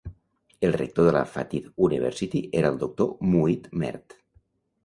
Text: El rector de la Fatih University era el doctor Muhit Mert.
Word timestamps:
El 0.67 0.73
rector 0.75 1.05
de 1.07 1.11
la 1.15 1.21
Fatih 1.33 1.69
University 1.89 2.41
era 2.63 2.73
el 2.73 2.81
doctor 2.85 3.13
Muhit 3.35 3.69
Mert. 3.85 4.21